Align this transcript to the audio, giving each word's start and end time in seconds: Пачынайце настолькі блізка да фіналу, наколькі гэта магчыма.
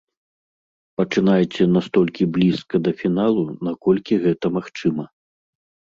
Пачынайце 1.01 1.67
настолькі 1.75 2.23
блізка 2.37 2.75
да 2.89 2.97
фіналу, 3.03 3.43
наколькі 3.69 4.13
гэта 4.25 4.45
магчыма. 4.61 5.03